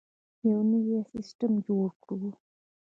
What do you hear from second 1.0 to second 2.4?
سیستم جوړ کړو.